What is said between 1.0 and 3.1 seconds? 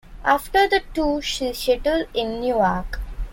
she settled in New York.